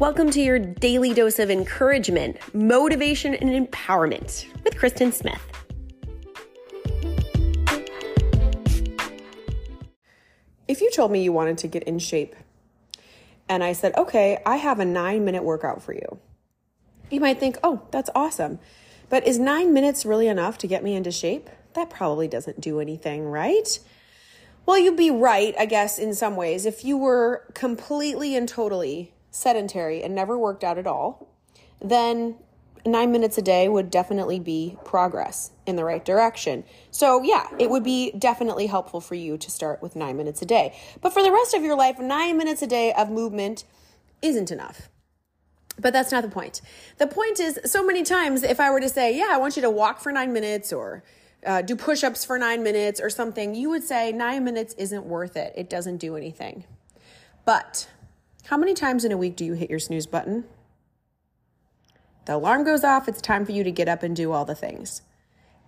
Welcome 0.00 0.30
to 0.30 0.40
your 0.40 0.58
daily 0.58 1.12
dose 1.12 1.38
of 1.38 1.50
encouragement, 1.50 2.38
motivation, 2.54 3.34
and 3.34 3.50
empowerment 3.50 4.46
with 4.64 4.78
Kristen 4.78 5.12
Smith. 5.12 5.42
If 10.66 10.80
you 10.80 10.90
told 10.90 11.12
me 11.12 11.22
you 11.22 11.34
wanted 11.34 11.58
to 11.58 11.68
get 11.68 11.82
in 11.82 11.98
shape 11.98 12.34
and 13.46 13.62
I 13.62 13.74
said, 13.74 13.94
okay, 13.94 14.38
I 14.46 14.56
have 14.56 14.80
a 14.80 14.86
nine 14.86 15.26
minute 15.26 15.44
workout 15.44 15.82
for 15.82 15.92
you, 15.92 16.18
you 17.10 17.20
might 17.20 17.38
think, 17.38 17.58
oh, 17.62 17.82
that's 17.90 18.08
awesome. 18.14 18.58
But 19.10 19.26
is 19.26 19.38
nine 19.38 19.74
minutes 19.74 20.06
really 20.06 20.28
enough 20.28 20.56
to 20.58 20.66
get 20.66 20.82
me 20.82 20.94
into 20.94 21.12
shape? 21.12 21.50
That 21.74 21.90
probably 21.90 22.26
doesn't 22.26 22.62
do 22.62 22.80
anything, 22.80 23.26
right? 23.26 23.78
Well, 24.64 24.78
you'd 24.78 24.96
be 24.96 25.10
right, 25.10 25.54
I 25.58 25.66
guess, 25.66 25.98
in 25.98 26.14
some 26.14 26.36
ways. 26.36 26.64
If 26.64 26.86
you 26.86 26.96
were 26.96 27.44
completely 27.52 28.34
and 28.34 28.48
totally 28.48 29.12
sedentary 29.30 30.02
and 30.02 30.14
never 30.14 30.38
worked 30.38 30.64
out 30.64 30.78
at 30.78 30.86
all, 30.86 31.28
then 31.80 32.36
nine 32.86 33.12
minutes 33.12 33.36
a 33.38 33.42
day 33.42 33.68
would 33.68 33.90
definitely 33.90 34.40
be 34.40 34.76
progress 34.84 35.50
in 35.66 35.76
the 35.76 35.84
right 35.84 36.04
direction. 36.04 36.64
So, 36.90 37.22
yeah, 37.22 37.46
it 37.58 37.70
would 37.70 37.84
be 37.84 38.12
definitely 38.12 38.66
helpful 38.66 39.00
for 39.00 39.14
you 39.14 39.36
to 39.38 39.50
start 39.50 39.82
with 39.82 39.96
nine 39.96 40.16
minutes 40.16 40.40
a 40.42 40.46
day. 40.46 40.76
But 41.00 41.12
for 41.12 41.22
the 41.22 41.32
rest 41.32 41.54
of 41.54 41.62
your 41.62 41.76
life, 41.76 41.98
nine 41.98 42.36
minutes 42.36 42.62
a 42.62 42.66
day 42.66 42.92
of 42.92 43.10
movement 43.10 43.64
isn't 44.22 44.50
enough. 44.50 44.88
But 45.78 45.92
that's 45.92 46.12
not 46.12 46.22
the 46.22 46.28
point. 46.28 46.60
The 46.98 47.06
point 47.06 47.40
is, 47.40 47.58
so 47.64 47.84
many 47.84 48.02
times, 48.02 48.42
if 48.42 48.60
I 48.60 48.70
were 48.70 48.80
to 48.80 48.88
say, 48.88 49.16
Yeah, 49.16 49.28
I 49.30 49.38
want 49.38 49.56
you 49.56 49.62
to 49.62 49.70
walk 49.70 50.00
for 50.00 50.12
nine 50.12 50.32
minutes 50.32 50.72
or 50.72 51.02
uh, 51.46 51.62
do 51.62 51.74
push 51.74 52.04
ups 52.04 52.24
for 52.24 52.38
nine 52.38 52.62
minutes 52.62 53.00
or 53.00 53.08
something, 53.08 53.54
you 53.54 53.70
would 53.70 53.82
say, 53.82 54.12
Nine 54.12 54.44
minutes 54.44 54.74
isn't 54.74 55.06
worth 55.06 55.36
it. 55.36 55.54
It 55.56 55.70
doesn't 55.70 55.96
do 55.96 56.16
anything. 56.16 56.64
But 57.46 57.88
how 58.50 58.56
many 58.56 58.74
times 58.74 59.04
in 59.04 59.12
a 59.12 59.16
week 59.16 59.36
do 59.36 59.44
you 59.44 59.52
hit 59.52 59.70
your 59.70 59.78
snooze 59.78 60.06
button? 60.06 60.42
The 62.26 62.34
alarm 62.34 62.64
goes 62.64 62.82
off, 62.82 63.06
it's 63.06 63.20
time 63.20 63.46
for 63.46 63.52
you 63.52 63.62
to 63.62 63.70
get 63.70 63.86
up 63.86 64.02
and 64.02 64.14
do 64.14 64.32
all 64.32 64.44
the 64.44 64.56
things. 64.56 65.02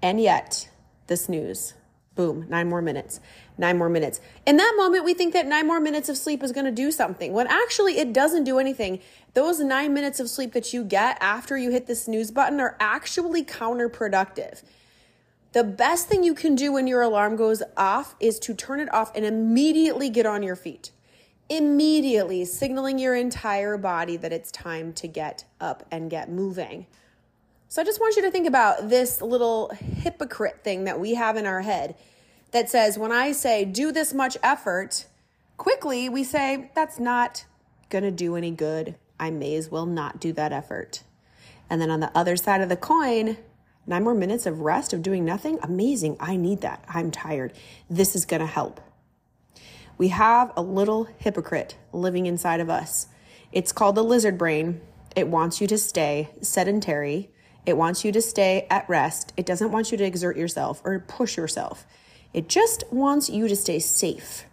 And 0.00 0.18
yet, 0.18 0.70
the 1.06 1.18
snooze. 1.18 1.74
Boom, 2.14 2.46
nine 2.48 2.70
more 2.70 2.80
minutes, 2.80 3.20
nine 3.58 3.76
more 3.76 3.90
minutes. 3.90 4.22
In 4.46 4.56
that 4.56 4.72
moment, 4.78 5.04
we 5.04 5.12
think 5.12 5.34
that 5.34 5.46
nine 5.46 5.66
more 5.66 5.78
minutes 5.78 6.08
of 6.08 6.16
sleep 6.16 6.42
is 6.42 6.52
gonna 6.52 6.70
do 6.70 6.90
something, 6.90 7.34
when 7.34 7.46
actually 7.48 7.98
it 7.98 8.14
doesn't 8.14 8.44
do 8.44 8.58
anything. 8.58 9.00
Those 9.34 9.60
nine 9.60 9.92
minutes 9.92 10.18
of 10.18 10.30
sleep 10.30 10.54
that 10.54 10.72
you 10.72 10.82
get 10.82 11.18
after 11.20 11.58
you 11.58 11.70
hit 11.70 11.86
the 11.86 11.94
snooze 11.94 12.30
button 12.30 12.60
are 12.60 12.78
actually 12.80 13.44
counterproductive. 13.44 14.62
The 15.52 15.64
best 15.64 16.08
thing 16.08 16.24
you 16.24 16.32
can 16.32 16.54
do 16.54 16.72
when 16.72 16.86
your 16.86 17.02
alarm 17.02 17.36
goes 17.36 17.62
off 17.76 18.14
is 18.20 18.38
to 18.38 18.54
turn 18.54 18.80
it 18.80 18.92
off 18.94 19.14
and 19.14 19.26
immediately 19.26 20.08
get 20.08 20.24
on 20.24 20.42
your 20.42 20.56
feet 20.56 20.92
immediately 21.50 22.44
signaling 22.44 22.98
your 22.98 23.14
entire 23.14 23.76
body 23.76 24.16
that 24.16 24.32
it's 24.32 24.52
time 24.52 24.92
to 24.94 25.08
get 25.08 25.44
up 25.60 25.84
and 25.90 26.08
get 26.08 26.30
moving. 26.30 26.86
So 27.68 27.82
I 27.82 27.84
just 27.84 28.00
want 28.00 28.16
you 28.16 28.22
to 28.22 28.30
think 28.30 28.46
about 28.46 28.88
this 28.88 29.20
little 29.20 29.70
hypocrite 29.70 30.62
thing 30.62 30.84
that 30.84 30.98
we 30.98 31.14
have 31.14 31.36
in 31.36 31.46
our 31.46 31.60
head 31.60 31.96
that 32.52 32.70
says, 32.70 32.98
when 32.98 33.12
I 33.12 33.32
say 33.32 33.64
do 33.64 33.92
this 33.92 34.14
much 34.14 34.36
effort, 34.42 35.06
quickly 35.56 36.08
we 36.08 36.24
say, 36.24 36.70
that's 36.74 36.98
not 36.98 37.44
going 37.90 38.04
to 38.04 38.10
do 38.10 38.36
any 38.36 38.52
good. 38.52 38.94
I 39.18 39.30
may 39.30 39.56
as 39.56 39.70
well 39.70 39.86
not 39.86 40.20
do 40.20 40.32
that 40.32 40.52
effort. 40.52 41.02
And 41.68 41.80
then 41.80 41.90
on 41.90 42.00
the 42.00 42.16
other 42.16 42.36
side 42.36 42.60
of 42.60 42.68
the 42.68 42.76
coin, 42.76 43.36
nine 43.86 44.04
more 44.04 44.14
minutes 44.14 44.46
of 44.46 44.60
rest, 44.60 44.92
of 44.92 45.02
doing 45.02 45.24
nothing, 45.24 45.58
amazing. 45.62 46.16
I 46.20 46.36
need 46.36 46.60
that. 46.62 46.84
I'm 46.88 47.10
tired. 47.10 47.52
This 47.88 48.16
is 48.16 48.24
going 48.24 48.40
to 48.40 48.46
help 48.46 48.80
we 50.00 50.08
have 50.08 50.50
a 50.56 50.62
little 50.62 51.06
hypocrite 51.18 51.76
living 51.92 52.24
inside 52.24 52.58
of 52.58 52.70
us. 52.70 53.06
It's 53.52 53.70
called 53.70 53.96
the 53.96 54.02
lizard 54.02 54.38
brain. 54.38 54.80
It 55.14 55.28
wants 55.28 55.60
you 55.60 55.66
to 55.66 55.76
stay 55.76 56.30
sedentary. 56.40 57.28
It 57.66 57.76
wants 57.76 58.02
you 58.02 58.10
to 58.12 58.22
stay 58.22 58.66
at 58.70 58.88
rest. 58.88 59.34
It 59.36 59.44
doesn't 59.44 59.72
want 59.72 59.92
you 59.92 59.98
to 59.98 60.04
exert 60.04 60.38
yourself 60.38 60.80
or 60.84 61.00
push 61.00 61.36
yourself. 61.36 61.86
It 62.32 62.48
just 62.48 62.82
wants 62.90 63.28
you 63.28 63.46
to 63.46 63.54
stay 63.54 63.78
safe, 63.78 64.46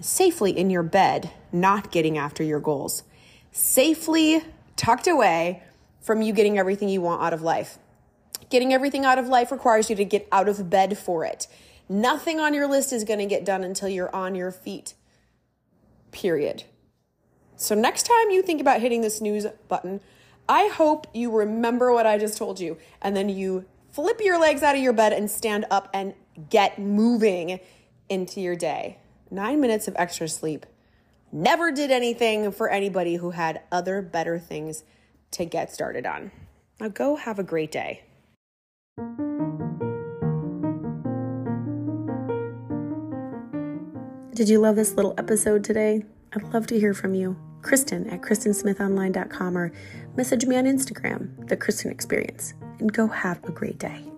safely 0.00 0.50
in 0.50 0.68
your 0.68 0.82
bed, 0.82 1.30
not 1.50 1.90
getting 1.90 2.18
after 2.18 2.42
your 2.42 2.60
goals, 2.60 3.04
safely 3.52 4.44
tucked 4.76 5.06
away 5.06 5.62
from 6.02 6.20
you 6.20 6.34
getting 6.34 6.58
everything 6.58 6.90
you 6.90 7.00
want 7.00 7.22
out 7.22 7.32
of 7.32 7.40
life. 7.40 7.78
Getting 8.50 8.74
everything 8.74 9.06
out 9.06 9.16
of 9.16 9.28
life 9.28 9.50
requires 9.50 9.88
you 9.88 9.96
to 9.96 10.04
get 10.04 10.28
out 10.30 10.46
of 10.46 10.68
bed 10.68 10.98
for 10.98 11.24
it. 11.24 11.46
Nothing 11.88 12.40
on 12.40 12.54
your 12.54 12.66
list 12.66 12.92
is 12.92 13.04
going 13.04 13.18
to 13.18 13.26
get 13.26 13.44
done 13.44 13.62
until 13.62 13.88
you're 13.88 14.14
on 14.14 14.34
your 14.34 14.50
feet. 14.50 14.94
Period. 16.12 16.64
So, 17.56 17.74
next 17.74 18.04
time 18.04 18.30
you 18.30 18.42
think 18.42 18.60
about 18.60 18.80
hitting 18.80 19.02
the 19.02 19.10
snooze 19.10 19.46
button, 19.68 20.00
I 20.48 20.68
hope 20.68 21.06
you 21.14 21.30
remember 21.30 21.92
what 21.92 22.06
I 22.06 22.18
just 22.18 22.36
told 22.36 22.60
you 22.60 22.78
and 23.00 23.16
then 23.16 23.28
you 23.28 23.64
flip 23.92 24.20
your 24.20 24.38
legs 24.38 24.62
out 24.62 24.74
of 24.74 24.82
your 24.82 24.92
bed 24.92 25.12
and 25.12 25.30
stand 25.30 25.66
up 25.70 25.88
and 25.94 26.14
get 26.50 26.78
moving 26.78 27.60
into 28.08 28.40
your 28.40 28.56
day. 28.56 28.98
Nine 29.30 29.60
minutes 29.60 29.88
of 29.88 29.94
extra 29.96 30.28
sleep 30.28 30.66
never 31.32 31.72
did 31.72 31.90
anything 31.90 32.52
for 32.52 32.68
anybody 32.68 33.16
who 33.16 33.30
had 33.30 33.62
other 33.72 34.02
better 34.02 34.38
things 34.38 34.84
to 35.32 35.44
get 35.44 35.72
started 35.72 36.06
on. 36.06 36.30
Now, 36.80 36.88
go 36.88 37.16
have 37.16 37.38
a 37.38 37.44
great 37.44 37.72
day. 37.72 38.02
Did 44.34 44.48
you 44.48 44.58
love 44.58 44.74
this 44.74 44.94
little 44.94 45.14
episode 45.16 45.62
today? 45.62 46.02
I'd 46.32 46.52
love 46.52 46.66
to 46.66 46.78
hear 46.78 46.92
from 46.92 47.14
you. 47.14 47.36
Kristen 47.62 48.10
at 48.10 48.20
KristenSmithOnline.com 48.22 49.56
or 49.56 49.70
message 50.16 50.44
me 50.44 50.56
on 50.56 50.64
Instagram, 50.64 51.48
The 51.48 51.56
Kristen 51.56 51.92
Experience, 51.92 52.52
and 52.80 52.92
go 52.92 53.06
have 53.06 53.42
a 53.44 53.52
great 53.52 53.78
day. 53.78 54.13